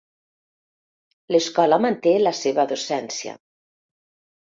L'escola 1.35 1.81
manté 1.85 2.17
la 2.25 2.35
seva 2.41 2.69
docència. 2.75 3.39